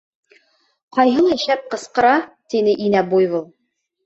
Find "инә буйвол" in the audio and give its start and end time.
2.89-3.47